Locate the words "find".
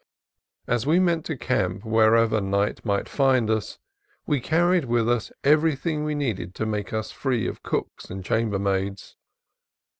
3.07-3.51